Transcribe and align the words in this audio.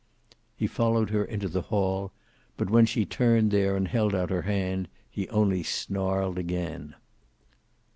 He 0.57 0.65
followed 0.65 1.11
her 1.11 1.23
into 1.23 1.47
the 1.47 1.61
hail, 1.61 2.11
but 2.57 2.71
when 2.71 2.87
she 2.87 3.05
turned 3.05 3.51
there 3.51 3.75
and 3.77 3.87
held 3.87 4.15
out 4.15 4.31
her 4.31 4.41
hand, 4.41 4.87
he 5.07 5.29
only 5.29 5.61
snarled 5.61 6.39
again. 6.39 6.95